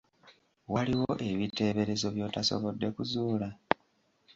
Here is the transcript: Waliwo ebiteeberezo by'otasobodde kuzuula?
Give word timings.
Waliwo 0.73 1.11
ebiteeberezo 1.29 2.07
by'otasobodde 2.15 2.87
kuzuula? 2.95 3.49